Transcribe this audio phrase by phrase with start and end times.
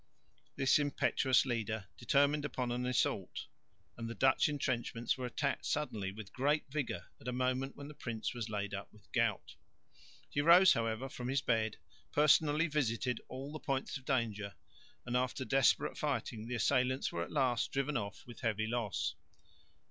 [0.55, 3.45] This impetuous leader determined upon an assault,
[3.95, 7.93] and the Dutch entrenchments were attacked suddenly with great vigour at a moment when the
[7.93, 9.57] prince was laid up with the gout.
[10.27, 11.77] He rose, however, from his bed,
[12.11, 14.55] personally visited all the points of danger,
[15.05, 19.13] and after desperate fighting the assailants were at last driven off with heavy loss.